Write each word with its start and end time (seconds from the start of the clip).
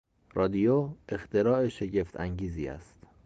رادیو 0.33 0.89
اختراع 1.09 1.67
شگفتانگیزی 1.67 2.67
است. 2.67 2.95